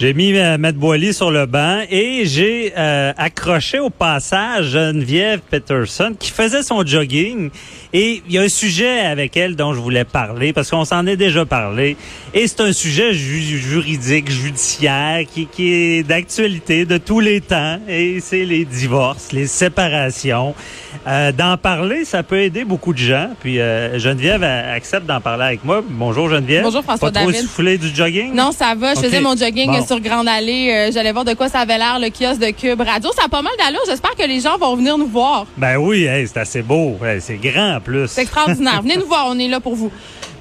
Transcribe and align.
J'ai 0.00 0.14
mis 0.14 0.32
euh, 0.38 0.58
Matt 0.58 0.76
Boily 0.76 1.12
sur 1.12 1.32
le 1.32 1.46
banc 1.46 1.80
et 1.90 2.22
j'ai 2.24 2.72
euh, 2.78 3.12
accroché 3.16 3.80
au 3.80 3.90
passage 3.90 4.66
Geneviève 4.66 5.40
Peterson 5.40 6.14
qui 6.16 6.30
faisait 6.30 6.62
son 6.62 6.86
jogging. 6.86 7.50
Et 7.92 8.22
il 8.28 8.32
y 8.32 8.38
a 8.38 8.42
un 8.42 8.48
sujet 8.48 9.00
avec 9.00 9.36
elle 9.36 9.56
dont 9.56 9.74
je 9.74 9.80
voulais 9.80 10.04
parler 10.04 10.52
parce 10.52 10.70
qu'on 10.70 10.84
s'en 10.84 11.04
est 11.08 11.16
déjà 11.16 11.44
parlé. 11.44 11.96
Et 12.32 12.46
c'est 12.46 12.60
un 12.60 12.72
sujet 12.72 13.12
juridique, 13.12 14.30
judiciaire 14.30 15.24
qui, 15.26 15.46
qui 15.46 15.72
est 15.72 16.02
d'actualité 16.04 16.84
de 16.84 16.98
tous 16.98 17.18
les 17.18 17.40
temps. 17.40 17.80
Et 17.88 18.20
c'est 18.20 18.44
les 18.44 18.64
divorces, 18.64 19.32
les 19.32 19.48
séparations. 19.48 20.54
Euh, 21.08 21.32
d'en 21.32 21.56
parler, 21.56 22.04
ça 22.04 22.22
peut 22.22 22.40
aider 22.40 22.64
beaucoup 22.64 22.92
de 22.92 22.98
gens. 22.98 23.30
Puis 23.40 23.58
euh, 23.58 23.98
Geneviève 23.98 24.44
accepte 24.44 25.06
d'en 25.06 25.20
parler 25.20 25.44
avec 25.44 25.64
moi. 25.64 25.82
Bonjour 25.88 26.28
Geneviève. 26.28 26.62
Bonjour 26.62 26.84
François 26.84 27.10
Pas 27.10 27.20
trop 27.22 27.30
essoufflé 27.30 27.78
du 27.78 27.92
jogging? 27.92 28.32
Non, 28.32 28.52
ça 28.52 28.76
va. 28.76 28.94
Je 28.94 29.00
faisais 29.00 29.20
mon 29.20 29.34
jogging 29.34 29.66
Bon. 29.66 29.87
Sur 29.88 30.00
Grande 30.00 30.28
Allée. 30.28 30.70
Euh, 30.70 30.92
J'allais 30.92 31.12
voir 31.12 31.24
de 31.24 31.32
quoi 31.32 31.48
ça 31.48 31.60
avait 31.60 31.78
l'air, 31.78 31.98
le 31.98 32.10
kiosque 32.10 32.40
de 32.40 32.50
Cube 32.50 32.80
Radio. 32.82 33.10
Ça 33.16 33.22
a 33.24 33.28
pas 33.28 33.40
mal 33.40 33.52
d'allure. 33.58 33.80
J'espère 33.88 34.14
que 34.14 34.26
les 34.26 34.38
gens 34.40 34.58
vont 34.58 34.76
venir 34.76 34.98
nous 34.98 35.06
voir. 35.06 35.46
Ben 35.56 35.78
oui, 35.78 36.04
hey, 36.04 36.28
c'est 36.28 36.38
assez 36.38 36.60
beau. 36.62 36.98
Hey, 37.02 37.20
c'est 37.22 37.36
grand 37.36 37.76
en 37.76 37.80
plus. 37.80 38.06
C'est 38.08 38.22
extraordinaire. 38.22 38.82
Venez 38.82 38.98
nous 38.98 39.06
voir. 39.06 39.26
On 39.30 39.38
est 39.38 39.48
là 39.48 39.60
pour 39.60 39.74
vous. 39.74 39.90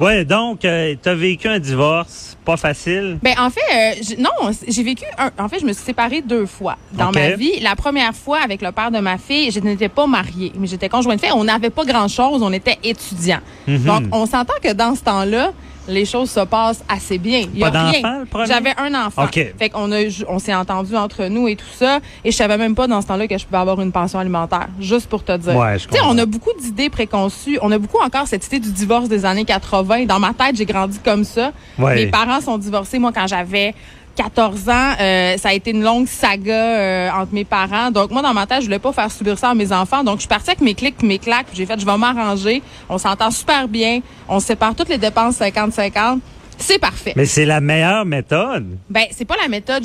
Ouais, 0.01 0.25
donc, 0.25 0.65
euh, 0.65 0.95
tu 1.01 1.07
as 1.09 1.15
vécu 1.15 1.47
un 1.47 1.59
divorce, 1.59 2.36
pas 2.47 2.55
facile. 2.57 3.19
Ben 3.21 3.35
en 3.37 3.49
fait, 3.49 3.59
euh, 3.73 4.15
non, 4.19 4.51
j'ai 4.65 4.83
vécu 4.83 5.03
un. 5.17 5.31
En 5.43 5.49
fait, 5.49 5.59
je 5.59 5.65
me 5.65 5.73
suis 5.73 5.83
séparée 5.83 6.21
deux 6.21 6.45
fois 6.45 6.77
dans 6.93 7.11
ma 7.11 7.31
vie. 7.31 7.59
La 7.61 7.75
première 7.75 8.15
fois 8.15 8.39
avec 8.41 8.61
le 8.61 8.71
père 8.71 8.89
de 8.89 8.99
ma 8.99 9.17
fille, 9.17 9.51
je 9.51 9.59
n'étais 9.59 9.89
pas 9.89 10.07
mariée, 10.07 10.53
mais 10.57 10.65
j'étais 10.65 10.87
conjointe 10.87 11.19
de 11.19 11.25
fait. 11.25 11.33
On 11.33 11.43
n'avait 11.43 11.69
pas 11.69 11.83
grand 11.83 12.07
chose. 12.07 12.41
On 12.41 12.53
était 12.53 12.77
étudiants. 12.83 13.41
Mhm. 13.67 13.83
Donc, 13.83 14.03
on 14.13 14.25
s'entend 14.25 14.53
que 14.63 14.71
dans 14.71 14.95
ce 14.95 15.01
temps-là. 15.03 15.51
Les 15.89 16.03
choses 16.03 16.29
se 16.29 16.41
passent 16.41 16.83
assez 16.89 17.17
bien. 17.17 17.45
Il 17.53 17.59
y 17.59 17.63
a 17.63 17.71
Pas 17.71 17.89
rien. 17.91 18.25
J'avais 18.45 18.73
un 18.77 18.93
enfant. 19.05 19.23
OK. 19.23 19.53
Fait 19.57 19.69
qu'on 19.69 19.89
a, 19.93 19.99
on 20.27 20.37
s'est 20.37 20.53
entendu 20.53 20.93
entre 20.97 21.27
nous 21.27 21.47
et 21.47 21.55
tout 21.55 21.73
ça. 21.73 21.99
Et 22.25 22.31
je 22.31 22.35
savais 22.35 22.57
même 22.57 22.75
pas 22.75 22.87
dans 22.87 23.01
ce 23.01 23.07
temps-là 23.07 23.25
que 23.25 23.37
je 23.37 23.45
pouvais 23.45 23.59
avoir 23.59 23.79
une 23.79 23.93
pension 23.93 24.19
alimentaire. 24.19 24.67
Juste 24.81 25.07
pour 25.07 25.23
te 25.23 25.37
dire. 25.37 25.55
Ouais, 25.55 25.79
je 25.79 25.87
Tu 25.87 25.93
sais, 25.93 26.01
on 26.03 26.17
a 26.17 26.25
beaucoup 26.25 26.51
d'idées 26.59 26.89
préconçues. 26.89 27.57
On 27.61 27.71
a 27.71 27.77
beaucoup 27.77 28.01
encore 28.03 28.27
cette 28.27 28.45
idée 28.47 28.59
du 28.59 28.73
divorce 28.73 29.07
des 29.07 29.23
années 29.23 29.45
80. 29.45 30.03
Dans 30.07 30.19
ma 30.19 30.33
tête, 30.33 30.57
j'ai 30.57 30.65
grandi 30.65 30.99
comme 30.99 31.23
ça. 31.23 31.53
Ouais. 31.79 31.95
Mes 31.95 32.07
parents 32.07 32.36
sont 32.41 32.57
divorcés, 32.57 32.99
moi, 32.99 33.11
quand 33.13 33.27
j'avais 33.27 33.73
14 34.17 34.69
ans. 34.69 34.93
Euh, 34.99 35.37
ça 35.37 35.49
a 35.49 35.53
été 35.53 35.71
une 35.71 35.83
longue 35.83 36.07
saga 36.07 36.53
euh, 36.53 37.09
entre 37.11 37.33
mes 37.33 37.45
parents. 37.45 37.91
Donc, 37.91 38.11
moi, 38.11 38.21
dans 38.21 38.33
ma 38.33 38.47
tête, 38.47 38.61
je 38.61 38.65
voulais 38.65 38.79
pas 38.79 38.91
faire 38.91 39.11
subir 39.11 39.37
ça 39.37 39.51
à 39.51 39.53
mes 39.53 39.71
enfants. 39.71 40.03
Donc, 40.03 40.15
je 40.15 40.21
suis 40.21 40.27
partie 40.27 40.49
avec 40.49 40.61
mes 40.61 40.73
clics 40.73 41.01
mes 41.03 41.19
claques. 41.19 41.47
J'ai 41.53 41.65
fait, 41.65 41.79
je 41.79 41.85
vais 41.85 41.97
m'arranger. 41.97 42.61
On 42.89 42.97
s'entend 42.97 43.31
super 43.31 43.67
bien. 43.67 43.99
On 44.27 44.39
sépare 44.39 44.75
toutes 44.75 44.89
les 44.89 44.97
dépenses 44.97 45.39
50-50. 45.39 46.19
C'est 46.59 46.79
parfait. 46.79 47.13
Mais 47.15 47.27
c'est 47.27 47.45
la 47.45 47.61
meilleure 47.61 48.03
méthode. 48.03 48.79
Ben, 48.89 49.03
c'est 49.11 49.25
pas 49.25 49.35
la 49.39 49.47
méthode 49.47 49.83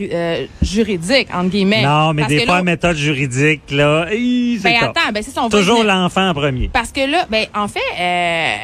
euh, 0.00 0.46
juridique, 0.62 1.28
entre 1.34 1.50
guillemets. 1.50 1.82
non, 1.82 2.12
mais 2.12 2.22
Parce 2.22 2.34
des 2.34 2.46
fois, 2.46 2.56
la 2.58 2.62
méthode 2.62 2.96
juridique, 2.96 3.62
là, 3.72 4.06
hi, 4.12 4.60
Ben, 4.62 4.74
top. 4.78 4.96
attends, 4.96 5.12
ben, 5.12 5.24
c'est 5.24 5.50
Toujours 5.50 5.82
l'enfant 5.82 6.28
en 6.28 6.34
premier. 6.34 6.70
Parce 6.72 6.92
que 6.92 7.00
là, 7.10 7.26
ben, 7.28 7.46
en 7.52 7.66
fait, 7.66 7.80
euh, 7.98 8.54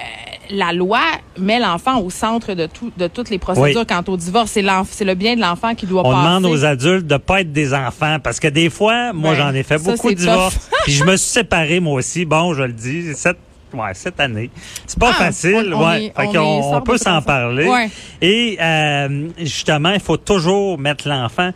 la 0.50 0.72
loi 0.72 1.00
met 1.38 1.58
l'enfant 1.58 2.00
au 2.00 2.10
centre 2.10 2.54
de, 2.54 2.66
tout, 2.66 2.90
de 2.96 3.06
toutes 3.06 3.30
les 3.30 3.38
procédures 3.38 3.80
Oui. 3.80 3.86
quant 3.86 4.02
au 4.12 4.16
divorce. 4.16 4.50
C'est 4.52 4.64
c'est 4.90 5.04
le 5.04 5.14
bien 5.14 5.36
de 5.36 5.40
l'enfant 5.40 5.74
qui 5.74 5.86
doit 5.86 6.02
On 6.06 6.10
passer. 6.12 6.16
demande 6.26 6.46
aux 6.46 6.64
adultes 6.64 7.06
de 7.06 7.16
pas 7.16 7.40
être 7.40 7.52
des 7.52 7.72
enfants 7.74 8.18
parce 8.22 8.40
que 8.40 8.48
des 8.48 8.70
fois, 8.70 9.12
moi, 9.12 9.32
Ben, 9.34 9.38
j'en 9.38 9.54
ai 9.54 9.62
fait 9.62 9.78
ça, 9.78 9.90
beaucoup 9.92 10.10
de 10.10 10.14
divorces. 10.14 10.68
Puis 10.84 10.92
je 10.92 11.04
me 11.04 11.16
suis 11.16 11.30
séparé, 11.30 11.80
moi 11.80 11.94
aussi. 11.94 12.24
Bon, 12.24 12.52
je 12.54 12.62
le 12.64 12.72
dis, 12.72 13.14
cette, 13.14 13.38
ouais, 13.72 13.94
cette 13.94 14.18
année. 14.20 14.50
C'est 14.86 14.98
pas 14.98 15.10
Ah, 15.12 15.24
facile, 15.24 15.72
on- 15.74 15.80
on 15.82 15.88
ouais. 15.88 16.04
est- 16.06 16.12
Fait 16.32 16.38
on 16.38 16.80
peut 16.82 16.98
s'en 16.98 17.22
parler. 17.22 17.66
Ouais. 17.68 17.90
Et 18.20 18.58
euh, 18.60 19.28
justement, 19.38 19.92
il 19.92 20.00
faut 20.00 20.16
toujours 20.16 20.78
mettre 20.78 21.08
l'enfant 21.08 21.50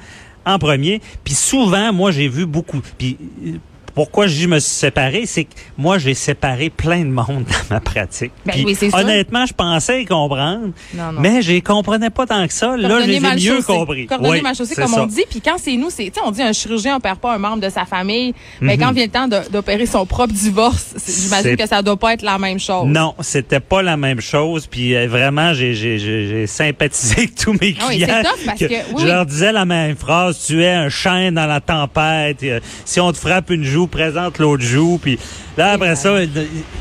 en 0.47 0.59
premier. 0.59 1.01
Puis 1.25 1.35
souvent, 1.35 1.93
moi, 1.93 2.11
j'ai 2.11 2.29
vu 2.29 2.47
beaucoup. 2.47 2.81
Puis 2.99 3.17
euh, 3.47 3.53
pourquoi 3.95 4.27
je 4.27 4.47
me 4.47 4.59
suis 4.59 4.73
séparé, 4.73 5.25
c'est 5.27 5.45
que 5.45 5.51
moi, 5.79 5.99
j'ai 5.99 6.15
séparé 6.15 6.69
plein 6.71 7.01
de 7.01 7.11
monde 7.11 7.45
dans 7.49 7.75
ma 7.75 7.81
pratique. 7.81 8.33
Ben 8.45 8.53
Puis, 8.53 8.65
oui, 8.65 8.91
honnêtement, 8.93 9.47
je 9.47 9.53
pensais 9.53 10.03
y 10.03 10.05
comprendre, 10.05 10.71
Non, 10.95 11.13
non. 11.13 11.21
mais 11.21 11.43
je 11.43 11.59
comprenais 11.61 12.11
pas 12.11 12.27
tant 12.27 12.47
que 12.47 12.53
ça. 12.53 12.77
Là, 12.77 13.01
je 13.03 13.07
les 13.07 13.17
ai 13.17 13.21
mieux 13.21 13.63
compris. 13.63 14.07
Coordonner 14.07 14.31
Oui, 14.33 14.41
mal 14.43 14.55
chaussé, 14.55 14.75
c'est 14.75 14.83
comme 14.83 14.91
ça. 14.91 15.03
on 15.03 15.07
dit. 15.07 15.23
Puis 15.31 15.41
quand 15.41 15.57
c'est 15.59 15.77
nous, 15.77 15.91
c'est, 15.91 16.05
tu 16.07 16.15
sais, 16.15 16.21
on 16.25 16.31
dit 16.31 16.43
un 16.43 16.53
chirurgien 16.53 16.97
opère 16.97 17.17
pas 17.17 17.35
un 17.35 17.39
membre 17.39 17.63
de 17.63 17.69
sa 17.69 17.85
famille. 17.85 18.35
Mais 18.61 18.77
quand 18.77 18.93
vient 18.93 19.05
le 19.05 19.11
temps 19.11 19.29
d'opérer 19.51 19.87
son 19.87 20.07
propre 20.07 20.33
divorce, 20.33 20.95
j'imagine 21.07 21.57
que 21.57 21.67
ça 21.67 21.83
doit 21.83 21.97
pas 21.97 22.15
être 22.15 22.23
la 22.23 22.39
même 22.39 22.59
chose. 22.59 22.87
Non, 22.89 23.15
c'était 23.21 23.61
pas 23.61 23.83
la 23.83 23.97
même 23.97 24.21
chose. 24.21 24.67
Puis 24.67 24.95
euh, 24.97 25.07
vraiment, 25.07 25.53
j'ai, 25.55 26.47
sympathisé 26.47 27.15
avec 27.19 27.35
tous 27.35 27.53
mes 27.53 27.77
Ah 27.81 27.87
oui, 27.89 27.97
clients. 28.03 28.23
parce 28.45 28.59
que- 28.59 28.65
oui, 28.65 29.03
je 29.03 29.07
leur 29.07 29.27
disais 29.27 29.53
la 29.53 29.65
même 29.65 29.97
phrase 29.97 30.45
tu 30.47 30.63
es 30.63 30.71
un 30.71 30.89
chêne 30.89 31.35
dans 31.35 31.47
la 31.47 31.61
tempête. 31.61 32.43
Euh, 32.43 32.61
si 32.85 33.01
on 33.01 33.13
te 33.13 33.19
frappe 33.19 33.51
une 33.51 33.65
joue, 33.65 33.84
présente 33.89 34.39
l'autre 34.39 34.63
joue. 34.63 34.99
Puis 35.03 35.19
là, 35.57 35.73
après 35.73 35.97
ça, 35.97 36.15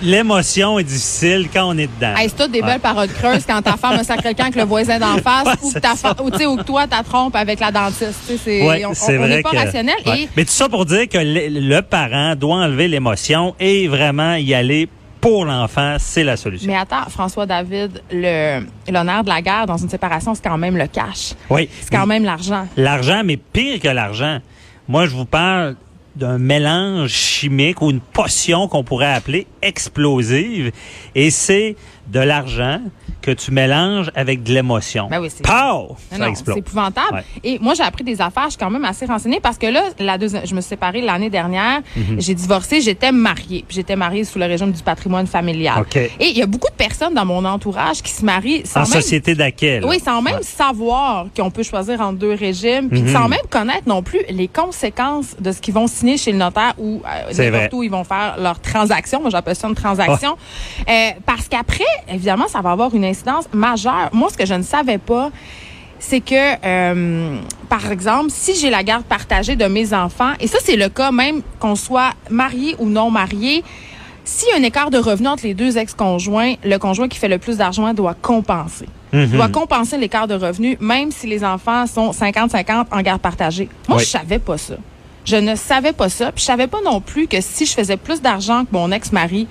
l'émotion 0.01 0.79
est 0.79 0.83
difficile 0.83 1.47
quand 1.53 1.73
on 1.73 1.77
est 1.77 1.87
dedans. 1.87 2.15
Hey, 2.17 2.29
c'est 2.29 2.43
toutes 2.43 2.51
des 2.51 2.61
Ouais. 2.61 2.67
belles 2.73 2.79
paroles 2.79 3.09
creuses 3.09 3.45
quand 3.45 3.61
ta 3.61 3.77
femme 3.77 3.99
a 3.99 4.03
sacré 4.03 4.29
le 4.29 4.35
camp 4.35 4.43
avec 4.43 4.55
le 4.55 4.63
voisin 4.63 4.99
d'en 4.99 5.17
face 5.23 5.45
Ouais, 5.45 5.53
ou, 5.61 5.71
que 5.71 5.79
ta 5.79 5.95
fa- 5.95 6.15
ou, 6.21 6.27
ou 6.27 6.57
que 6.57 6.63
toi, 6.63 6.87
ta 6.87 7.03
trompe 7.03 7.35
avec 7.35 7.59
la 7.59 7.71
dentiste. 7.71 8.31
C'est, 8.43 8.65
Ouais, 8.67 8.85
on, 8.85 8.93
c'est 8.93 9.17
on 9.17 9.21
vrai 9.21 9.29
n'est 9.29 9.41
pas 9.41 9.51
que- 9.51 9.57
rationnel. 9.57 9.95
Et 10.05 10.27
Mais 10.35 10.45
tout 10.45 10.51
ça 10.51 10.69
pour 10.69 10.85
dire 10.85 11.07
que 11.09 11.17
le, 11.17 11.59
le 11.69 11.81
parent 11.81 12.35
doit 12.35 12.55
enlever 12.57 12.87
l'émotion 12.87 13.55
et 13.59 13.87
vraiment 13.87 14.35
y 14.35 14.53
aller 14.53 14.87
pour 15.21 15.45
l'enfant, 15.45 15.95
c'est 15.99 16.23
la 16.25 16.35
solution. 16.35 16.67
Mais 16.69 16.75
attends, 16.77 17.09
François 17.09 17.45
David, 17.45 18.01
le 18.11 18.59
l'honneur 18.91 19.23
de 19.23 19.29
la 19.29 19.41
guerre 19.41 19.65
dans 19.65 19.77
une 19.77 19.87
séparation, 19.87 20.35
c'est 20.35 20.43
quand 20.43 20.57
même 20.57 20.75
le 20.75 20.87
cash. 20.87 21.33
oui. 21.49 21.69
C'est 21.81 21.95
quand 21.95 22.05
même 22.05 22.25
l'argent. 22.25 22.67
L'argent, 22.75 23.21
mais 23.23 23.37
pire 23.37 23.79
que 23.79 23.87
l'argent. 23.87 24.39
Moi, 24.89 25.05
je 25.05 25.11
vous 25.15 25.23
parle 25.23 25.75
d'un 26.15 26.37
mélange 26.37 27.09
chimique 27.11 27.81
ou 27.81 27.89
une 27.91 27.99
potion 27.99 28.67
qu'on 28.67 28.83
pourrait 28.83 29.13
appeler 29.13 29.47
explosive. 29.61 30.71
Et 31.15 31.29
c'est 31.31 31.75
de 32.07 32.19
l'argent 32.19 32.79
que 33.21 33.31
tu 33.31 33.51
mélanges 33.51 34.11
avec 34.15 34.43
de 34.43 34.53
l'émotion. 34.53 35.07
Ben 35.09 35.21
oui, 35.21 35.29
c'est- 35.33 35.43
Pow! 35.43 35.95
C'est 36.11 36.57
épouvantable. 36.57 37.13
Ouais. 37.13 37.23
Et 37.45 37.59
moi, 37.59 37.73
j'ai 37.73 37.83
appris 37.83 38.03
des 38.03 38.19
affaires. 38.19 38.43
Je 38.45 38.49
suis 38.51 38.57
quand 38.57 38.69
même 38.69 38.83
assez 38.83 39.05
renseignée 39.05 39.39
parce 39.41 39.57
que 39.57 39.67
là, 39.67 39.81
la 39.99 40.17
deuxième, 40.17 40.45
je 40.45 40.53
me 40.53 40.59
suis 40.59 40.67
séparée 40.69 40.99
l'année 41.01 41.29
dernière. 41.29 41.79
Mhm. 41.95 42.19
J'ai 42.19 42.33
divorcé. 42.33 42.81
J'étais 42.81 43.13
mariée. 43.13 43.63
J'étais 43.69 43.95
mariée 43.95 44.25
sous 44.25 44.37
le 44.39 44.45
régime 44.45 44.73
du 44.73 44.83
patrimoine 44.83 45.25
familial. 45.27 45.79
OK. 45.79 45.95
Et 45.95 46.11
il 46.19 46.37
y 46.37 46.41
a 46.41 46.45
beaucoup 46.45 46.67
de 46.69 46.75
personnes 46.75 47.13
dans 47.13 47.23
mon 47.23 47.45
entourage 47.45 48.01
qui 48.01 48.11
se 48.11 48.25
marient 48.25 48.63
sans 48.65 48.81
En 48.81 48.83
même 48.83 49.01
société 49.01 49.35
d'acquel. 49.35 49.85
Oui, 49.85 50.01
sans 50.01 50.21
même 50.21 50.35
Ouais. 50.35 50.43
savoir 50.43 51.27
qu'on 51.35 51.49
peut 51.49 51.63
choisir 51.63 52.01
entre 52.01 52.19
deux 52.19 52.33
régimes, 52.33 52.89
puis 52.89 53.03
Mhm. 53.03 53.13
sans 53.13 53.29
même 53.29 53.39
connaître 53.49 53.87
non 53.87 54.03
plus 54.03 54.19
les 54.29 54.49
conséquences 54.49 55.37
de 55.39 55.53
ce 55.53 55.61
qu'ils 55.61 55.73
vont 55.73 55.87
signer 56.03 56.17
chez 56.17 56.31
le 56.33 56.37
notaire 56.37 56.73
ou 56.77 57.01
euh, 57.05 57.33
n'importe 57.51 57.73
où 57.73 57.83
ils 57.83 57.89
vont 57.89 58.03
faire 58.03 58.35
leur 58.37 58.59
transaction. 58.59 59.21
Moi, 59.21 59.29
j'appelle 59.29 59.55
ça 59.55 59.67
une 59.69 59.75
transaction. 59.75 60.35
Euh, 60.89 61.09
parce 61.25 61.47
qu'après, 61.47 61.85
évidemment, 62.09 62.47
ça 62.49 62.59
va 62.61 62.71
avoir 62.71 62.93
une 62.93 63.05
incidence 63.05 63.45
majeure. 63.53 64.09
Moi, 64.11 64.27
ce 64.29 64.37
que 64.37 64.45
je 64.45 64.53
ne 64.53 64.63
savais 64.63 64.97
pas, 64.97 65.31
c'est 65.99 66.19
que, 66.19 66.35
euh, 66.65 67.37
par 67.69 67.89
exemple, 67.89 68.29
si 68.29 68.55
j'ai 68.57 68.69
la 68.69 68.83
garde 68.83 69.05
partagée 69.05 69.55
de 69.55 69.65
mes 69.65 69.93
enfants, 69.93 70.33
et 70.41 70.47
ça, 70.47 70.57
c'est 70.61 70.75
le 70.75 70.89
cas 70.89 71.11
même 71.11 71.41
qu'on 71.59 71.75
soit 71.75 72.11
marié 72.29 72.75
ou 72.79 72.89
non 72.89 73.09
marié, 73.09 73.63
s'il 74.25 74.49
y 74.49 74.51
a 74.51 74.57
un 74.57 74.63
écart 74.63 74.89
de 74.89 74.97
revenus 74.97 75.29
entre 75.29 75.43
les 75.43 75.53
deux 75.53 75.77
ex-conjoints, 75.77 76.55
le 76.63 76.77
conjoint 76.77 77.07
qui 77.07 77.17
fait 77.17 77.29
le 77.29 77.37
plus 77.37 77.57
d'argent 77.57 77.93
doit 77.93 78.15
compenser. 78.21 78.87
Mhm. 79.13 79.27
Doit 79.27 79.47
compenser 79.49 79.97
l'écart 79.97 80.27
de 80.27 80.33
revenus, 80.33 80.77
même 80.81 81.11
si 81.11 81.27
les 81.27 81.43
enfants 81.43 81.85
sont 81.87 82.11
50-50 82.11 82.87
en 82.91 83.01
garde 83.01 83.21
partagée. 83.21 83.69
Moi, 83.87 83.97
Oui. 83.99 84.03
je 84.03 84.09
savais 84.09 84.39
pas 84.39 84.57
ça. 84.57 84.75
Je 85.25 85.35
ne 85.37 85.55
savais 85.55 85.93
pas 85.93 86.09
ça. 86.09 86.31
Puis 86.31 86.41
je 86.41 86.45
savais 86.45 86.67
pas 86.67 86.79
non 86.83 86.99
plus 87.01 87.27
que 87.27 87.39
si 87.41 87.65
je 87.65 87.71
faisais 87.73 87.97
plus 87.97 88.21
d'argent 88.21 88.65
que 88.65 88.69
mon 88.71 88.91
ex-mari, 88.91 89.47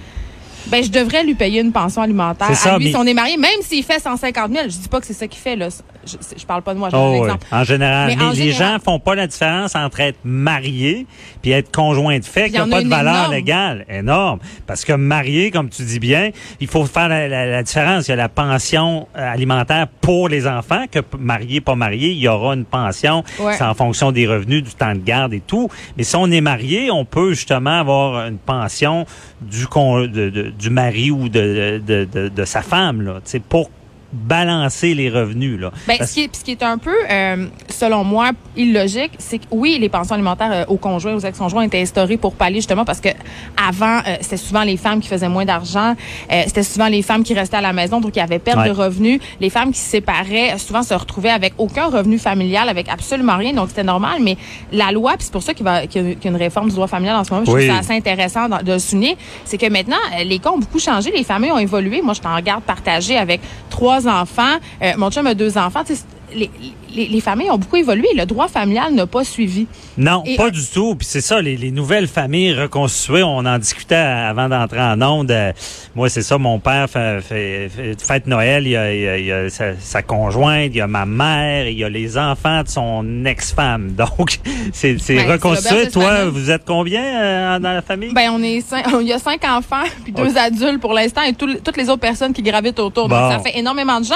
ben 0.66 0.82
je 0.84 0.90
devrais 0.90 1.24
lui 1.24 1.34
payer 1.34 1.60
une 1.60 1.72
pension 1.72 2.02
alimentaire. 2.02 2.54
Ça, 2.56 2.74
à 2.74 2.78
lui, 2.78 2.84
mais- 2.86 2.90
si 2.90 2.96
on 2.96 3.04
est 3.06 3.14
marié, 3.14 3.36
même 3.36 3.62
s'il 3.62 3.82
fait 3.84 3.98
150 4.00 4.52
000. 4.52 4.64
Je 4.69 4.76
dis 4.76 4.88
pas 4.88 5.00
que 5.00 5.06
c'est 5.06 5.12
ça 5.12 5.26
qu'il 5.26 5.40
fait, 5.40 5.56
là. 5.56 5.69
Je, 6.04 6.16
je 6.37 6.44
parle 6.46 6.62
pas 6.62 6.75
de 6.75 6.78
moi, 6.78 6.88
je 6.90 6.96
Oh, 6.96 6.99
un 7.00 7.10
oui. 7.12 7.19
exemple. 7.19 7.46
En 7.52 7.64
général. 7.64 8.08
Mais 8.08 8.16
Mais, 8.16 8.25
en 8.25 8.31
les 8.31 8.37
général- 8.52 8.72
gens 8.75 8.78
font 8.84 8.99
pas 8.99 9.14
la 9.14 9.26
différence 9.26 9.75
entre 9.76 10.00
être 10.00 10.19
marié 10.25 11.06
puis 11.40 11.50
être 11.52 11.70
conjoint 11.75 12.19
de 12.19 12.25
fait 12.25 12.50
qui 12.50 12.56
n'a 12.56 12.66
pas 12.66 12.82
de 12.82 12.88
valeur 12.88 13.14
énorme. 13.14 13.32
légale. 13.32 13.87
Énorme. 13.88 14.38
Parce 14.66 14.84
que 14.84 14.93
marié, 14.93 15.50
comme 15.50 15.69
tu 15.69 15.82
dis 15.84 15.99
bien, 16.00 16.31
il 16.60 16.66
faut 16.66 16.84
faire 16.87 17.08
la, 17.08 17.28
la- 17.28 17.46
la 17.46 17.62
différence. 17.62 18.08
Il 18.08 18.10
y 18.10 18.14
a 18.14 18.16
la 18.16 18.28
pension 18.28 19.06
euh, 19.16 19.32
alimentaire 19.32 19.87
pour 20.00 20.28
les 20.28 20.46
enfants, 20.46 20.84
que 20.90 20.99
marié, 21.19 21.60
pas 21.60 21.75
marié, 21.75 22.10
il 22.10 22.19
y 22.19 22.28
aura 22.28 22.55
une 22.55 22.64
pension. 22.64 23.22
Ouais. 23.38 23.55
C'est 23.56 23.64
en 23.64 23.75
fonction 23.75 24.12
des 24.12 24.26
revenus, 24.26 24.62
du 24.62 24.75
temps 24.75 24.93
de 24.94 24.98
garde 25.00 25.32
et 25.34 25.40
tout. 25.40 25.69
Mais 25.96 26.02
si 26.05 26.16
on 26.16 26.31
est 26.31 26.40
marié, 26.40 26.90
on 26.90 27.05
peut 27.05 27.31
justement 27.34 27.78
avoir 27.78 28.26
une 28.26 28.38
pension 28.38 29.06
du, 29.40 29.66
con, 29.66 30.00
de- 30.00 30.06
de- 30.31 30.50
du 30.50 30.70
mari 30.70 31.10
ou 31.10 31.28
de, 31.28 31.81
de, 31.84 32.05
de, 32.05 32.28
de 32.28 32.44
sa 32.44 32.62
femme, 32.62 33.02
là, 33.02 33.14
tu 33.25 33.31
sais, 33.31 33.40
pour 33.40 33.70
balancer 34.12 34.94
les 34.94 35.09
revenus. 35.11 35.59
Là. 35.61 35.70
Ben, 35.87 35.97
Parce- 35.99 36.11
ce, 36.11 36.14
qui 36.14 36.23
est, 36.25 36.37
ce 36.37 36.44
qui 36.44 36.50
est 36.53 36.62
un 36.62 36.79
peu 36.79 36.94
euh, 37.11 37.47
selon 37.69 38.05
moi, 38.05 38.31
illogique, 38.56 39.12
c'est 39.19 39.38
que 39.38 39.44
oui, 39.50 39.79
les 39.81 39.88
pensions 39.88 40.14
alimentaires 40.14 40.50
euh, 40.53 40.64
aux 40.69 40.76
conjoints, 40.76 41.14
aux 41.14 41.20
ex-conjoints 41.20 41.62
étaient 41.62 41.81
instaurées 41.81 42.17
pour 42.19 42.35
pallier 42.35 42.56
justement 42.56 42.85
parce 42.85 43.00
que 43.00 43.09
avant, 43.56 43.99
euh, 44.06 44.17
c'était 44.20 44.37
souvent 44.37 44.62
les 44.62 44.76
femmes 44.76 45.00
qui 45.00 45.09
faisaient 45.09 45.29
moins 45.29 45.44
d'argent, 45.44 45.94
euh, 46.31 46.43
c'était 46.47 46.62
souvent 46.62 46.88
les 46.88 47.03
femmes 47.03 47.23
qui 47.25 47.35
restaient 47.35 47.56
à 47.56 47.61
la 47.62 47.73
maison, 47.73 48.00
donc 48.00 48.14
il 48.17 48.19
y 48.19 48.23
avait 48.23 48.38
perte 48.38 48.59
Ouais. 48.59 48.69
de 48.69 48.75
revenus. 48.75 49.20
Les 49.41 49.49
femmes 49.50 49.73
qui 49.73 49.79
se 49.81 49.88
séparaient, 49.91 50.53
euh, 50.55 50.58
souvent 50.58 50.82
se 50.82 50.93
retrouvaient 50.94 51.31
avec 51.31 51.55
aucun 51.58 51.87
revenu 51.87 52.19
familial, 52.19 52.69
avec 52.69 52.88
absolument 52.88 53.37
rien, 53.38 53.53
donc 53.55 53.69
c'était 53.70 53.82
normal. 53.85 54.19
Mais 54.20 54.37
la 54.73 54.93
loi, 54.93 55.12
puis 55.12 55.23
c'est 55.25 55.32
pour 55.32 55.43
ça 55.43 55.55
qu'il 55.55 55.65
va 55.65 55.87
qu'il 55.87 56.03
y 56.23 56.26
a 56.26 56.29
une 56.29 56.37
réforme 56.37 56.69
du 56.69 56.75
droit 56.75 56.87
familial 56.87 57.17
en 57.17 57.25
ce 57.25 57.32
moment, 57.32 57.44
je 57.47 57.50
Oui. 57.50 57.67
trouve 57.67 57.75
ça 57.76 57.81
assez 57.81 57.94
intéressant 57.97 58.49
de, 58.49 58.62
de 58.62 58.73
le 58.75 58.79
souligner, 58.79 59.17
c'est 59.44 59.56
que 59.58 59.70
maintenant, 59.70 59.97
les 60.25 60.38
cas 60.38 60.50
ont 60.50 60.58
beaucoup 60.58 60.79
changé, 60.79 61.11
les 61.11 61.25
familles 61.25 61.53
ont 61.53 61.58
évolué. 61.58 62.03
Moi, 62.03 62.12
je 62.15 62.20
suis 62.20 62.29
en 62.29 62.41
garde 62.41 62.62
partagée 62.62 63.17
avec 63.17 63.41
trois 63.70 64.01
enfants. 64.06 64.58
Euh, 64.82 64.93
mon 64.96 65.10
chum 65.10 65.26
a 65.26 65.34
deux 65.34 65.56
enfants. 65.58 65.84
Tu 65.84 65.94
sais, 65.96 66.04
les, 66.34 66.50
les, 66.94 67.06
les 67.08 67.20
familles 67.20 67.50
ont 67.50 67.58
beaucoup 67.58 67.76
évolué. 67.76 68.06
Le 68.17 68.25
droit 68.26 68.49
familial 68.49 68.93
n'a 68.94 69.06
pas 69.06 69.25
suivi. 69.25 69.67
Non, 69.96 70.23
Et- 70.26 70.37
pas 70.37 70.50
du 70.50 70.64
tout. 70.67 70.94
Puis 70.94 71.06
c'est 71.11 71.20
ça, 71.20 71.40
les, 71.40 71.56
les 71.56 71.70
nouvelles 71.70 72.08
familles 72.08 72.55
reconstituées, 72.55 73.23
on 73.23 73.38
en 73.46 73.58
discutait 73.58 73.94
avant 73.94 74.49
d'entrer 74.49 74.81
en 74.81 75.00
onde. 75.02 75.31
Euh, 75.31 75.52
moi, 75.94 76.08
c'est 76.08 76.23
ça, 76.23 76.38
mon 76.38 76.58
père 76.58 76.88
fait, 76.90 77.20
fait, 77.20 77.69
fait- 77.69 78.02
fête 78.02 78.26
Noël, 78.26 78.67
il 78.67 78.70
y 78.70 78.76
a, 78.76 78.94
il 78.94 79.00
y 79.02 79.08
a- 79.08 79.19
il 79.19 79.26
y 79.26 79.32
a 79.32 79.50
sa, 79.50 79.76
sa 79.79 80.02
conjointe, 80.02 80.70
il 80.73 80.76
y 80.76 80.81
a 80.81 80.87
ma 80.87 81.06
mère, 81.06 81.67
il 81.69 81.79
y 81.79 81.84
a 81.84 81.88
les 81.88 82.17
enfants 82.19 82.62
de 82.62 82.69
son 82.69 83.25
ex-femme. 83.25 83.93
Donc, 83.96 84.38
c'est 84.73 84.96
Ben, 85.08 85.31
reconstitué. 85.31 85.88
Toi, 85.90 86.26
vous 86.31 86.50
êtes 86.50 86.64
combien 86.67 87.02
euh, 87.05 87.58
dans 87.58 87.73
la 87.73 87.82
famille? 87.82 88.12
Ben, 88.12 88.31
on 88.32 88.43
est 88.43 88.61
cinq, 88.61 88.84
il 89.00 89.06
y 89.06 89.12
a 89.12 89.19
cinq 89.19 89.44
enfants 89.44 89.84
puis 90.05 90.12
deux 90.12 90.37
adultes 90.37 90.81
pour 90.81 90.93
l'instant 90.94 91.23
et 91.23 91.32
tout- 91.34 91.58
toutes 91.64 91.76
les 91.76 91.88
autres 91.88 92.00
personnes 92.00 92.32
qui 92.32 92.43
gravitent 92.43 92.79
autour. 92.81 93.08
Bon. 93.08 93.19
Donc, 93.19 93.32
ça 93.32 93.38
fait 93.40 93.58
énormément 93.58 94.00
de 94.00 94.06
gens. 94.06 94.14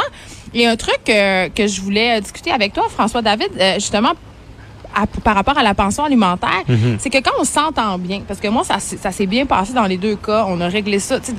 Il 0.54 0.60
y 0.60 0.66
a 0.66 0.70
un 0.70 0.76
truc 0.76 1.00
euh, 1.08 1.48
que 1.54 1.66
je 1.66 1.80
voulais 1.80 2.16
euh, 2.16 2.20
discuter 2.20 2.50
avec 2.52 2.72
toi, 2.72 2.84
François 2.88 3.22
David, 3.22 3.48
euh, 3.60 3.74
justement, 3.74 4.12
à- 4.94 5.06
par 5.06 5.34
rapport 5.34 5.58
à 5.58 5.62
la 5.62 5.74
pension 5.74 6.04
alimentaire, 6.04 6.62
Mhm. 6.68 6.96
c'est 6.98 7.10
que 7.10 7.18
quand 7.18 7.32
on 7.38 7.44
s'entend 7.44 7.98
bien, 7.98 8.22
parce 8.26 8.40
que 8.40 8.48
moi, 8.48 8.64
ça, 8.64 8.78
ça 8.80 9.12
s'est 9.12 9.26
bien 9.26 9.44
passé 9.46 9.72
dans 9.74 9.84
les 9.86 9.96
deux 9.98 10.16
cas, 10.16 10.44
on 10.48 10.60
a 10.60 10.68
réglé 10.68 10.98
ça. 10.98 11.20
tu 11.20 11.26
sais, 11.32 11.34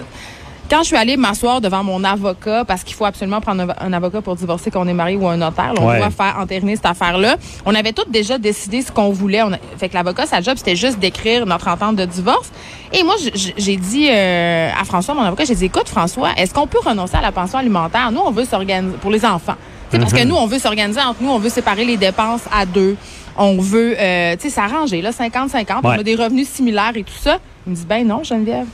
quand 0.70 0.80
je 0.82 0.88
suis 0.88 0.96
allée 0.96 1.18
m'asseoir 1.18 1.62
devant 1.62 1.84
mon 1.84 2.04
avocat, 2.04 2.66
parce 2.66 2.84
qu'il 2.84 2.96
faut 2.96 3.06
absolument 3.06 3.40
prendre 3.42 3.74
un, 3.80 3.94
avocat 3.94 4.22
pour 4.22 4.36
divorcer 4.36 4.70
quand 4.72 4.82
on 4.82 4.88
est 4.88 4.94
marié 4.94 5.16
ou 5.16 5.28
un 5.28 5.38
notaire, 5.38 5.74
là, 5.74 5.82
on 5.82 5.88
Ouais. 5.88 5.98
doit 6.00 6.10
faire 6.10 6.36
entériner 6.40 6.76
cette 6.76 6.86
affaire-là. 6.86 7.38
On 7.66 7.74
avait 7.74 7.94
toutes 7.94 8.12
déjà 8.12 8.38
décidé 8.38 8.82
ce 8.82 8.92
qu'on 8.92 9.10
voulait. 9.12 9.42
On 9.44 9.54
a- 9.54 9.58
fait 9.78 9.90
que 9.90 9.94
l'avocat, 9.94 10.26
sa 10.26 10.42
job, 10.42 10.56
c'était 10.58 10.76
juste 10.76 11.00
d'écrire 11.00 11.46
notre 11.46 11.68
entente 11.68 11.96
de 11.96 12.06
divorce. 12.06 12.50
Et 12.94 13.04
moi, 13.04 13.16
j'ai 13.58 13.78
dit 13.78 14.08
euh, 14.10 14.70
à 14.80 14.84
François, 14.86 15.14
mon 15.14 15.22
avocat, 15.24 15.46
j'ai 15.46 15.56
dit, 15.56 15.66
écoute, 15.66 15.88
François, 15.90 16.30
est-ce 16.38 16.54
qu'on 16.54 16.68
peut 16.68 16.80
renoncer 16.84 17.16
à 17.18 17.22
la 17.22 17.32
pension 17.32 17.58
alimentaire? 17.60 18.12
Nous, 18.12 18.22
on 18.26 18.32
veut 18.32 18.46
s'organiser 18.46 18.98
pour 19.02 19.12
les 19.12 19.26
enfants. 19.26 19.56
Tu 19.90 19.96
sais, 19.96 20.00
Parce 20.00 20.12
que 20.14 20.24
nous, 20.26 20.36
on 20.36 20.48
veut 20.48 20.60
s'organiser 20.60 21.00
entre 21.02 21.22
nous, 21.24 21.30
on 21.30 21.40
veut 21.40 21.50
séparer 21.50 21.86
les 21.86 21.96
dépenses 21.98 22.42
à 22.54 22.66
deux. 22.66 22.98
On 23.38 23.58
veut, 23.58 23.96
euh, 24.00 24.36
tu 24.36 24.44
sais, 24.44 24.50
s'arranger, 24.50 25.02
là, 25.02 25.12
50-50. 25.12 25.82
On 25.84 25.90
a 25.92 26.04
des 26.04 26.16
revenus 26.16 26.50
similaires 26.50 26.92
et 26.96 27.04
tout 27.04 27.14
ça. 27.22 27.38
Il 27.66 27.72
me 27.72 27.76
dit, 27.76 27.86
ben 27.88 28.06
non, 28.06 28.24
Geneviève. 28.24 28.66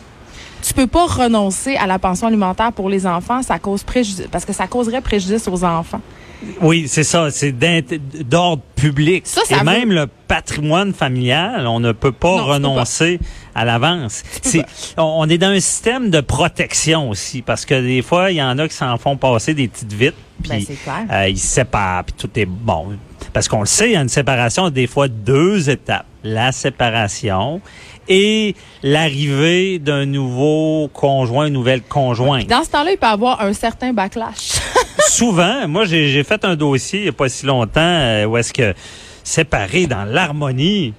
Tu 0.65 0.73
peux 0.73 0.87
pas 0.87 1.05
renoncer 1.05 1.75
à 1.75 1.87
la 1.87 1.99
pension 1.99 2.27
alimentaire 2.27 2.71
pour 2.71 2.89
les 2.89 3.05
enfants, 3.05 3.43
ça 3.43 3.59
cause 3.59 3.83
préjudice, 3.83 4.27
parce 4.31 4.45
que 4.45 4.53
ça 4.53 4.65
causerait 4.67 5.01
préjudice 5.01 5.47
aux 5.47 5.63
enfants. 5.63 5.99
Oui, 6.61 6.85
c'est 6.87 7.03
ça. 7.03 7.29
C'est 7.31 7.53
d'ordre 8.27 8.61
public. 8.75 9.25
Ça, 9.25 9.41
ça 9.45 9.55
Et 9.55 9.59
veut- 9.59 9.65
même 9.65 9.91
le 9.91 10.07
patrimoine 10.27 10.93
familial, 10.93 11.67
on 11.67 11.79
ne 11.79 11.91
peut 11.93 12.11
pas 12.11 12.37
Non, 12.37 12.45
renoncer 12.45 13.19
à 13.55 13.63
l'avance. 13.65 14.23
on 14.97 15.29
est 15.29 15.37
dans 15.37 15.47
un 15.49 15.59
système 15.59 16.09
de 16.09 16.19
protection 16.21 17.09
aussi, 17.09 17.41
parce 17.41 17.65
que 17.65 17.79
des 17.81 18.01
fois, 18.01 18.31
il 18.31 18.37
y 18.37 18.43
en 18.43 18.57
a 18.59 18.67
qui 18.67 18.75
s'en 18.75 18.97
font 18.97 19.15
passer 19.15 19.53
des 19.53 19.67
petites 19.69 19.93
vites, 19.93 20.15
Ben, 20.39 20.57
puis 20.57 20.65
c'est 20.67 20.75
clair. 20.83 21.05
euh, 21.11 21.29
ils 21.29 21.37
se 21.39 21.47
séparent, 21.47 22.03
puis 22.05 22.15
tout 22.17 22.29
est 22.37 22.45
bon. 22.45 22.97
Parce 23.31 23.47
qu'on 23.47 23.61
le 23.61 23.65
sait, 23.65 23.89
il 23.89 23.93
y 23.93 23.95
a 23.95 24.01
une 24.01 24.09
séparation, 24.09 24.69
des 24.69 24.85
fois 24.87 25.07
deux 25.07 25.69
étapes. 25.69 26.05
La 26.25 26.51
séparation 26.51 27.61
et 28.07 28.55
l'arrivée 28.81 29.79
d'un 29.79 30.05
nouveau 30.05 30.89
conjoint, 30.93 31.47
une 31.47 31.53
nouvelle 31.53 31.81
conjointe. 31.81 32.47
Dans 32.47 32.63
ce 32.63 32.71
temps-là, 32.71 32.91
il 32.91 32.97
peut 32.97 33.07
y 33.07 33.09
avoir 33.09 33.41
un 33.41 33.53
certain 33.53 33.93
backlash. 33.93 34.53
souvent, 35.09 35.67
moi, 35.67 35.85
j'ai 35.85 36.23
fait 36.23 36.43
un 36.45 36.55
dossier 36.55 36.99
il 36.99 37.03
n'y 37.03 37.09
a 37.09 37.13
pas 37.13 37.29
si 37.29 37.45
longtemps 37.45 37.81
euh, 37.81 38.25
où 38.25 38.37
est-ce 38.37 38.53
que 38.53 38.73
séparés 39.23 39.87
dans 39.87 40.03
l'harmonie, 40.03 40.93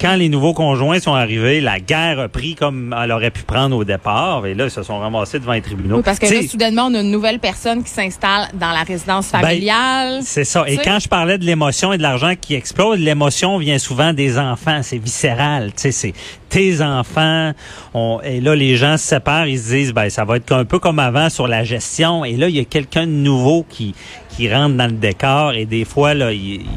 quand 0.00 0.16
les 0.16 0.28
nouveaux 0.28 0.54
conjoints 0.54 0.98
sont 0.98 1.14
arrivés, 1.14 1.60
la 1.60 1.80
guerre 1.80 2.18
a 2.20 2.28
pris 2.28 2.54
comme 2.54 2.94
elle 3.00 3.12
aurait 3.12 3.30
pu 3.30 3.42
prendre 3.42 3.76
au 3.76 3.84
départ. 3.84 4.46
Et 4.46 4.54
là, 4.54 4.64
ils 4.64 4.70
se 4.70 4.82
sont 4.82 4.98
ramassés 4.98 5.38
devant 5.38 5.52
les 5.52 5.62
tribunaux. 5.62 5.96
Oui, 5.96 6.02
parce 6.04 6.18
que 6.18 6.26
là, 6.26 6.42
soudainement, 6.46 6.86
on 6.86 6.94
a 6.94 7.00
une 7.00 7.10
nouvelle 7.10 7.38
personne 7.38 7.82
qui 7.82 7.90
s'installe 7.90 8.48
dans 8.54 8.70
la 8.72 8.82
résidence 8.82 9.30
Ben, 9.32 9.40
familiale. 9.40 10.20
c'est 10.22 10.44
ça. 10.44 10.64
Et 10.66 10.76
quand 10.78 10.98
je 11.00 11.08
parlais 11.08 11.38
de 11.38 11.44
l'émotion 11.44 11.92
et 11.92 11.98
de 11.98 12.02
l'argent 12.02 12.34
qui 12.40 12.54
explose, 12.54 12.98
l'émotion 12.98 13.58
vient 13.58 13.78
souvent 13.78 14.12
des 14.12 14.38
enfants. 14.38 14.80
C'est 14.82 14.98
viscéral. 14.98 15.72
Tu 15.74 15.82
sais, 15.82 15.92
c'est 15.92 16.12
tes 16.48 16.82
enfants. 16.82 17.52
On, 17.94 18.20
et 18.22 18.40
là, 18.40 18.54
les 18.54 18.76
gens 18.76 18.96
se 18.96 19.04
séparent. 19.06 19.46
Ils 19.46 19.58
se 19.58 19.68
disent, 19.70 19.92
ben, 19.92 20.10
ça 20.10 20.24
va 20.24 20.36
être 20.36 20.52
un 20.52 20.64
peu 20.64 20.78
comme 20.78 20.98
avant 20.98 21.30
sur 21.30 21.48
la 21.48 21.64
gestion. 21.64 22.24
Et 22.24 22.36
là, 22.36 22.48
il 22.48 22.56
y 22.56 22.60
a 22.60 22.64
quelqu'un 22.64 23.06
de 23.06 23.12
nouveau 23.12 23.64
qui, 23.68 23.94
qui 24.36 24.52
rentre 24.52 24.76
dans 24.76 24.86
le 24.86 24.92
décor. 24.92 25.52
Et 25.54 25.66
des 25.66 25.84
fois, 25.84 26.14
là, 26.14 26.30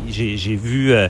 j'ai 0.09 0.55
vu 0.55 0.93
euh, 0.93 1.07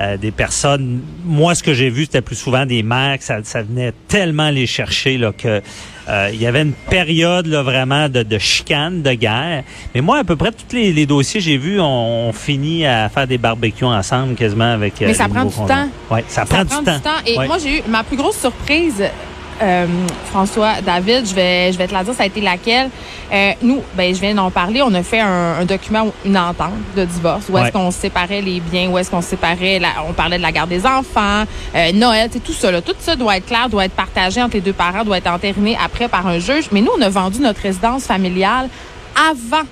euh, 0.00 0.16
des 0.16 0.30
personnes. 0.30 1.00
Moi, 1.24 1.54
ce 1.54 1.62
que 1.62 1.74
j'ai 1.74 1.90
vu, 1.90 2.04
c'était 2.04 2.20
plus 2.20 2.36
souvent 2.36 2.64
des 2.66 2.82
mères 2.82 3.18
que 3.18 3.24
ça, 3.24 3.38
ça 3.42 3.62
venait 3.62 3.92
tellement 4.08 4.50
les 4.50 4.66
chercher 4.66 5.18
là 5.18 5.32
que 5.32 5.60
euh, 6.08 6.30
il 6.32 6.40
y 6.40 6.46
avait 6.46 6.62
une 6.62 6.72
période 6.72 7.46
là 7.46 7.62
vraiment 7.62 8.08
de, 8.08 8.22
de 8.22 8.38
chicane, 8.38 9.02
de 9.02 9.12
guerre. 9.12 9.64
Mais 9.94 10.00
moi, 10.00 10.18
à 10.18 10.24
peu 10.24 10.36
près 10.36 10.52
tous 10.52 10.74
les, 10.74 10.92
les 10.92 11.04
dossiers 11.04 11.40
j'ai 11.40 11.58
vus, 11.58 11.80
on, 11.80 12.28
on 12.28 12.32
finit 12.32 12.86
à 12.86 13.08
faire 13.08 13.26
des 13.26 13.38
barbecues 13.38 13.84
ensemble 13.84 14.34
quasiment 14.34 14.72
avec. 14.72 15.02
euh, 15.02 15.06
Mais 15.08 15.14
ça 15.14 15.28
prend 15.28 15.44
du 15.44 15.54
conjoints. 15.54 15.88
Ouais, 16.10 16.24
ça, 16.28 16.44
prend, 16.46 16.62
du, 16.64 16.70
temps. 16.70 17.00
Et 17.26 17.36
Ouais. 17.36 17.46
moi, 17.46 17.58
j'ai 17.62 17.78
eu 17.78 17.82
ma 17.88 18.04
plus 18.04 18.16
grosse 18.16 18.38
surprise. 18.38 19.02
Euh, 19.62 19.86
François 20.30 20.80
David, 20.84 21.26
je 21.28 21.34
vais 21.34 21.72
je 21.72 21.78
vais 21.78 21.86
te 21.88 21.92
la 21.92 22.04
dire, 22.04 22.14
ça 22.14 22.22
a 22.22 22.26
été 22.26 22.40
laquelle? 22.40 22.90
Euh, 23.32 23.52
nous, 23.62 23.82
ben 23.94 24.14
je 24.14 24.20
viens 24.20 24.34
d'en 24.34 24.50
parler. 24.50 24.80
On 24.82 24.94
a 24.94 25.02
fait 25.02 25.20
un, 25.20 25.56
un 25.60 25.64
document, 25.64 26.08
une 26.24 26.38
entente 26.38 26.72
de 26.96 27.04
divorce, 27.04 27.44
où 27.48 27.52
Ouais. 27.52 27.62
est-ce 27.62 27.72
qu'on 27.72 27.90
séparait 27.90 28.40
les 28.40 28.60
biens, 28.60 28.88
où 28.88 28.96
est-ce 28.98 29.10
qu'on 29.10 29.20
séparait, 29.22 29.78
la- 29.78 30.04
on 30.08 30.12
parlait 30.12 30.38
de 30.38 30.42
la 30.42 30.52
garde 30.52 30.70
des 30.70 30.86
enfants, 30.86 31.44
euh, 31.74 31.92
Noël, 31.92 32.30
tout 32.44 32.52
ça. 32.52 32.70
Là. 32.70 32.80
Tout 32.80 32.94
ça 32.98 33.16
doit 33.16 33.36
être 33.36 33.46
clair, 33.46 33.68
doit 33.68 33.84
être 33.84 33.92
partagé 33.96 34.40
entre 34.42 34.54
les 34.54 34.60
deux 34.62 34.72
parents, 34.72 35.04
doit 35.04 35.18
être 35.18 35.30
entériné 35.30 35.76
après 35.84 36.08
par 36.08 36.26
un 36.26 36.38
juge. 36.38 36.68
Mais 36.72 36.80
nous, 36.80 36.90
on 36.98 37.02
a 37.02 37.08
vendu 37.08 37.40
notre 37.40 37.60
résidence 37.60 38.04
familiale 38.04 38.68
avant 39.30 39.62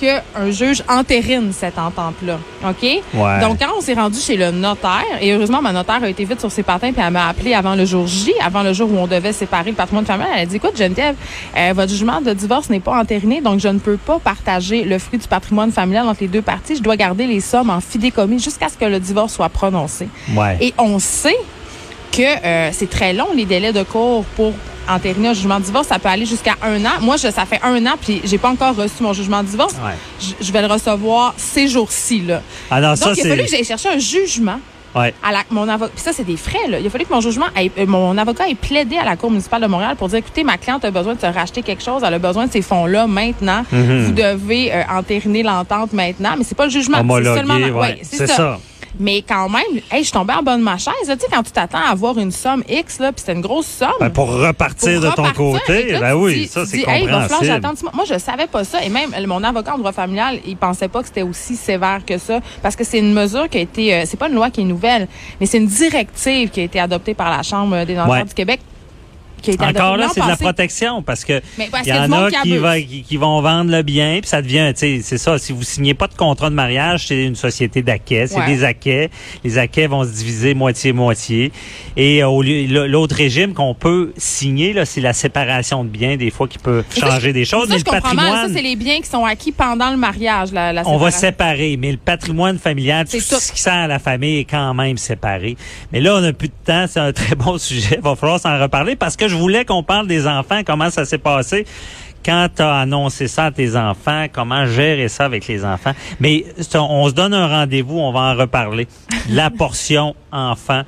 qu'un 0.00 0.50
juge 0.50 0.82
entérine 0.88 1.52
cette 1.52 1.78
entente-là. 1.78 2.38
OK? 2.64 2.82
Ouais. 2.82 3.40
Donc, 3.40 3.58
quand 3.58 3.72
on 3.76 3.80
s'est 3.80 3.94
rendu 3.94 4.18
chez 4.18 4.36
le 4.36 4.50
notaire, 4.50 5.04
et 5.20 5.32
heureusement, 5.32 5.62
ma 5.62 5.72
notaire 5.72 6.02
a 6.02 6.08
été 6.08 6.24
vite 6.24 6.40
sur 6.40 6.50
ses 6.50 6.62
patins, 6.62 6.92
puis 6.92 7.02
elle 7.04 7.12
m'a 7.12 7.28
appelé 7.28 7.54
avant 7.54 7.74
le 7.74 7.84
jour 7.84 8.06
J, 8.06 8.32
avant 8.42 8.62
le 8.62 8.72
jour 8.72 8.90
où 8.92 8.96
on 8.96 9.06
devait 9.06 9.32
séparer 9.32 9.70
le 9.70 9.76
patrimoine 9.76 10.06
familial. 10.06 10.32
Elle 10.36 10.42
a 10.42 10.46
dit, 10.46 10.56
écoute, 10.56 10.76
Geneviève, 10.76 11.16
euh, 11.56 11.72
votre 11.74 11.90
jugement 11.90 12.20
de 12.20 12.32
divorce 12.32 12.70
n'est 12.70 12.80
pas 12.80 12.98
entériné, 12.98 13.40
donc 13.40 13.60
je 13.60 13.68
ne 13.68 13.78
peux 13.78 13.96
pas 13.96 14.18
partager 14.18 14.84
le 14.84 14.98
fruit 14.98 15.18
du 15.18 15.28
patrimoine 15.28 15.72
familial 15.72 16.06
entre 16.08 16.20
les 16.20 16.28
deux 16.28 16.42
parties. 16.42 16.76
Je 16.76 16.82
dois 16.82 16.96
garder 16.96 17.26
les 17.26 17.40
sommes 17.40 17.70
en 17.70 17.80
fidécommis 17.80 18.38
jusqu'à 18.38 18.68
ce 18.68 18.76
que 18.76 18.84
le 18.84 19.00
divorce 19.00 19.32
soit 19.34 19.48
prononcé. 19.48 20.08
Ouais. 20.34 20.56
Et 20.60 20.74
on 20.78 20.98
sait 20.98 21.36
que 22.12 22.22
euh, 22.46 22.70
c'est 22.72 22.88
très 22.90 23.12
long, 23.12 23.26
les 23.34 23.44
délais 23.46 23.72
de 23.72 23.82
cours 23.82 24.24
pour 24.36 24.52
entériner 24.88 25.28
un 25.28 25.34
jugement 25.34 25.58
de 25.60 25.64
divorce. 25.64 25.86
Ça 25.88 25.98
peut 25.98 26.08
aller 26.08 26.26
jusqu'à 26.26 26.54
un 26.62 26.84
an. 26.84 27.00
Moi, 27.00 27.16
je, 27.16 27.30
ça 27.30 27.46
fait 27.46 27.60
un 27.62 27.84
an, 27.86 27.94
puis 28.00 28.20
j'ai 28.24 28.38
pas 28.38 28.50
encore 28.50 28.74
reçu 28.76 29.02
mon 29.02 29.12
jugement 29.12 29.42
de 29.42 29.48
divorce. 29.48 29.74
Ouais. 29.74 29.94
Je, 30.20 30.44
je 30.44 30.52
vais 30.52 30.60
le 30.60 30.66
recevoir 30.68 31.34
ces 31.36 31.68
jours-ci. 31.68 32.20
Là. 32.22 32.42
Ah 32.70 32.80
non, 32.80 32.94
ça 32.96 33.06
Donc, 33.06 33.16
il 33.18 33.26
a 33.26 33.28
fallu 33.30 33.44
que 33.44 33.50
j'aille 33.50 33.64
chercher 33.64 33.88
un 33.90 33.98
jugement 33.98 34.58
Ouais. 34.94 35.14
à 35.26 35.32
la, 35.32 35.38
mon 35.48 35.66
avocat. 35.70 35.90
Puis 35.94 36.04
ça, 36.04 36.12
c'est 36.12 36.24
des 36.26 36.36
frais. 36.36 36.68
Là. 36.68 36.78
Il 36.78 36.86
a 36.86 36.90
fallu 36.90 37.06
que 37.06 37.14
mon 37.14 37.22
jugement, 37.22 37.46
ait- 37.56 37.70
euh, 37.78 37.86
mon 37.86 38.18
avocat 38.18 38.46
ait 38.50 38.54
plaidé 38.54 38.98
à 38.98 39.04
la 39.06 39.16
Cour 39.16 39.30
municipale 39.30 39.62
de 39.62 39.66
Montréal 39.66 39.96
pour 39.96 40.08
dire, 40.08 40.18
écoutez, 40.18 40.44
ma 40.44 40.58
cliente 40.58 40.84
a 40.84 40.90
besoin 40.90 41.14
de 41.14 41.20
se 41.20 41.24
racheter 41.24 41.62
quelque 41.62 41.82
chose, 41.82 42.02
elle 42.06 42.12
a 42.12 42.18
besoin 42.18 42.46
de 42.46 42.52
ces 42.52 42.60
fonds-là 42.60 43.06
maintenant. 43.06 43.64
Mhm. 43.72 44.04
Vous 44.04 44.12
devez 44.12 44.70
euh, 44.70 44.82
entériner 44.90 45.42
l'entente 45.42 45.94
maintenant. 45.94 46.34
Mais 46.36 46.44
c'est 46.44 46.54
pas 46.54 46.66
le 46.66 46.70
jugement. 46.70 46.98
c'est 46.98 47.24
seulement 47.24 47.56
la- 47.56 47.68
ouais. 47.70 47.98
C'est 48.02 48.26
ça. 48.26 48.58
Mais 49.00 49.22
quand 49.22 49.48
même, 49.48 49.62
hey, 49.90 49.98
je 50.00 50.02
suis 50.04 50.12
tombée 50.12 50.34
en 50.34 50.42
bas 50.42 50.56
de 50.56 50.62
ma 50.62 50.76
chaise. 50.78 50.92
là. 51.08 51.16
Tu 51.16 51.22
sais, 51.22 51.26
quand 51.32 51.42
tu 51.42 51.52
t'attends 51.52 51.78
à 51.78 51.90
avoir 51.92 52.18
une 52.18 52.30
somme 52.30 52.62
X, 52.68 52.98
là, 52.98 53.12
puis 53.12 53.22
c'est 53.24 53.32
une 53.32 53.40
grosse 53.40 53.66
somme. 53.66 53.88
Ben, 54.00 54.10
pour 54.10 54.28
repartir 54.30 55.00
Pour 55.00 55.10
de 55.10 55.14
ton 55.16 55.32
côté, 55.32 55.92
là, 55.92 56.00
ben 56.00 56.14
oui, 56.14 56.42
dis- 56.42 56.48
ça 56.48 56.66
c'est 56.66 56.78
hey, 56.86 57.06
compréhensible. 57.06 57.60
Moi, 57.94 58.04
je 58.08 58.18
savais 58.18 58.46
pas 58.46 58.64
ça. 58.64 58.82
Et 58.84 58.88
même 58.88 59.10
mon 59.26 59.42
avocat 59.42 59.74
en 59.74 59.78
droit 59.78 59.92
familial, 59.92 60.38
il 60.46 60.56
pensait 60.56 60.88
pas 60.88 61.00
que 61.00 61.06
c'était 61.06 61.22
aussi 61.22 61.56
sévère 61.56 62.00
que 62.06 62.18
ça. 62.18 62.40
Parce 62.62 62.76
que 62.76 62.84
c'est 62.84 62.98
une 62.98 63.12
mesure 63.14 63.48
qui 63.48 63.58
a 63.58 63.60
été, 63.62 63.94
euh, 63.94 64.02
c'est 64.06 64.16
pas 64.18 64.28
une 64.28 64.34
loi 64.34 64.50
qui 64.50 64.60
est 64.60 64.64
nouvelle, 64.64 65.08
mais 65.40 65.46
c'est 65.46 65.58
une 65.58 65.66
directive 65.66 66.50
qui 66.50 66.60
a 66.60 66.64
été 66.64 66.78
adoptée 66.80 67.14
par 67.14 67.30
la 67.30 67.42
Chambre 67.42 67.84
des 67.84 67.96
Ouais. 67.98 68.24
du 68.24 68.34
Québec 68.34 68.60
qui 69.42 69.50
a 69.50 69.54
été 69.54 69.64
Encore 69.64 69.96
là, 69.96 70.08
c'est 70.14 70.20
de 70.22 70.28
la 70.28 70.36
protection 70.36 71.02
parce 71.02 71.24
que 71.24 71.40
il 71.58 71.88
y 71.88 71.92
en 71.92 72.10
a 72.12 72.30
qui 72.30 72.32
qui, 72.42 72.52
abuse. 72.52 72.60
va- 72.60 72.80
qui, 72.80 73.02
qui 73.02 73.16
vont 73.16 73.40
vendre 73.42 73.70
le 73.70 73.82
bien, 73.82 74.18
puis 74.20 74.28
ça 74.28 74.40
devient, 74.40 74.72
tu 74.74 74.80
sais, 74.80 75.00
c'est 75.02 75.18
ça. 75.18 75.38
Si 75.38 75.52
vous 75.52 75.62
signez 75.62 75.94
pas 75.94 76.06
de 76.06 76.14
contrat 76.14 76.48
de 76.50 76.54
mariage, 76.54 77.06
c'est 77.08 77.22
une 77.24 77.34
société 77.34 77.82
d'acquets, 77.82 78.26
c'est 78.26 78.38
Ouais. 78.38 78.46
des 78.46 78.64
acquets. 78.64 79.10
Les 79.44 79.58
acquets 79.58 79.86
vont 79.86 80.04
se 80.04 80.10
diviser 80.10 80.54
moitié 80.54 80.92
moitié. 80.92 81.52
Et 81.96 82.22
euh, 82.22 82.28
au 82.28 82.42
l'autre 82.42 83.16
régime 83.16 83.52
qu'on 83.54 83.74
peut 83.74 84.12
signer 84.16 84.72
là, 84.72 84.84
c'est 84.84 85.00
la 85.00 85.12
séparation 85.12 85.84
de 85.84 85.88
biens 85.88 86.16
des 86.16 86.30
fois 86.30 86.48
qui 86.48 86.58
peut 86.58 86.84
ça, 86.90 87.10
changer 87.10 87.32
des 87.32 87.44
choses. 87.44 87.68
Ça, 87.68 87.74
Mais 87.74 87.80
je 87.80 87.84
le 87.84 87.90
mal. 87.92 88.00
patrimoine, 88.02 88.48
Ça, 88.48 88.54
c'est 88.54 88.62
les 88.62 88.76
biens 88.76 89.00
qui 89.00 89.08
sont 89.08 89.24
acquis 89.24 89.52
pendant 89.52 89.90
le 89.90 89.96
mariage, 89.96 90.52
la, 90.52 90.72
la 90.72 90.82
on 90.88 90.96
va 90.98 91.10
séparer, 91.10 91.76
mais 91.76 91.90
le 91.92 91.98
patrimoine 91.98 92.58
familial, 92.58 93.06
tout, 93.06 93.16
tout. 93.18 93.40
ce 93.40 93.52
qui 93.52 93.60
sert 93.60 93.72
à 93.72 93.86
la 93.86 93.98
famille 93.98 94.38
est 94.40 94.44
quand 94.44 94.72
même 94.74 94.96
séparé. 94.98 95.56
Mais 95.92 96.00
là, 96.00 96.16
on 96.16 96.20
n'a 96.20 96.32
plus 96.32 96.48
de 96.48 96.52
temps, 96.64 96.86
c'est 96.88 97.00
un 97.00 97.12
très 97.12 97.34
bon 97.34 97.58
sujet. 97.58 97.96
Il 97.96 98.02
va 98.02 98.14
falloir 98.16 98.40
s'en 98.40 98.58
reparler 98.60 98.96
parce 98.96 99.16
que 99.16 99.28
je 99.32 99.36
voulais 99.36 99.64
qu'on 99.64 99.82
parle 99.82 100.06
des 100.06 100.26
enfants, 100.26 100.60
comment 100.64 100.90
ça 100.90 101.06
s'est 101.06 101.18
passé. 101.18 101.64
Quand 102.24 102.48
tu 102.54 102.62
as 102.62 102.80
annoncé 102.80 103.26
ça 103.26 103.46
à 103.46 103.50
tes 103.50 103.76
enfants, 103.76 104.26
comment 104.30 104.66
gérer 104.66 105.08
ça 105.08 105.24
avec 105.24 105.48
les 105.48 105.64
enfants? 105.64 105.92
Mais 106.20 106.44
on 106.74 107.08
se 107.08 107.14
donne 107.14 107.34
un 107.34 107.48
rendez-vous, 107.48 107.98
on 107.98 108.12
va 108.12 108.20
en 108.20 108.36
reparler. 108.36 108.86
La 109.28 109.50
portion 109.50 110.14
enfant. 110.30 110.82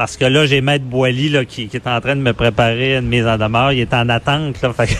Parce 0.00 0.16
que 0.16 0.24
là, 0.24 0.46
j'ai 0.46 0.62
Maître 0.62 0.86
Boily 0.86 1.28
là, 1.28 1.44
qui, 1.44 1.68
qui 1.68 1.76
est 1.76 1.86
en 1.86 2.00
train 2.00 2.16
de 2.16 2.22
me 2.22 2.32
préparer 2.32 2.96
une 2.96 3.06
mise 3.06 3.26
en 3.26 3.36
demeure. 3.36 3.70
Il 3.72 3.80
est 3.80 3.92
en 3.92 4.08
attente. 4.08 4.62
Là, 4.62 4.72
fait 4.72 4.86
que 4.86 4.94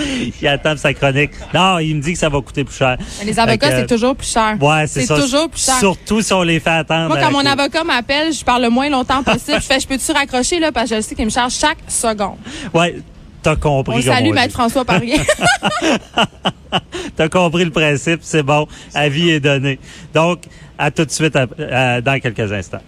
il 0.40 0.48
attend 0.48 0.78
sa 0.78 0.94
chronique. 0.94 1.32
Non, 1.52 1.78
il 1.78 1.94
me 1.96 2.00
dit 2.00 2.14
que 2.14 2.18
ça 2.18 2.30
va 2.30 2.40
coûter 2.40 2.64
plus 2.64 2.74
cher. 2.74 2.96
Mais 3.18 3.26
Les 3.26 3.38
avocats, 3.38 3.70
c'est 3.70 3.86
toujours 3.86 4.16
plus 4.16 4.32
cher. 4.32 4.56
Ouais, 4.62 4.86
c'est 4.86 5.04
ça. 5.04 5.20
toujours 5.20 5.50
plus 5.50 5.62
cher. 5.62 5.74
Surtout 5.78 6.22
si 6.22 6.32
on 6.32 6.42
les 6.42 6.58
fait 6.58 6.70
attendre. 6.70 7.08
Moi, 7.08 7.18
quand 7.20 7.30
mon 7.30 7.44
avocat 7.44 7.84
m'appelle, 7.84 8.32
je 8.32 8.42
parle 8.42 8.62
le 8.62 8.70
moins 8.70 8.88
longtemps 8.88 9.22
possible. 9.22 9.58
je 9.60 9.66
fais, 9.66 9.78
je 9.78 9.86
peux-tu 9.86 10.10
raccrocher, 10.12 10.58
là, 10.58 10.72
parce 10.72 10.88
que 10.88 10.96
je 10.96 11.00
sais 11.02 11.14
qu'il 11.14 11.26
me 11.26 11.30
charge 11.30 11.52
chaque 11.52 11.76
seconde. 11.86 12.38
Ouais, 12.72 12.96
t'as 13.42 13.56
compris. 13.56 13.96
On 13.98 14.00
salue. 14.00 14.32
Maître 14.32 14.54
François 14.54 14.86
Parrier. 14.86 15.20
T'as 17.14 17.28
compris 17.28 17.66
le 17.66 17.70
principe, 17.70 18.20
c'est 18.22 18.42
bon. 18.42 18.66
Avis 18.94 19.28
est 19.32 19.40
donné. 19.40 19.78
Donc, 20.14 20.44
à 20.78 20.90
tout 20.90 21.04
de 21.04 21.10
suite 21.10 21.36
à- 21.36 21.46
à- 21.70 22.00
dans 22.00 22.18
quelques 22.20 22.50
instants. 22.50 22.80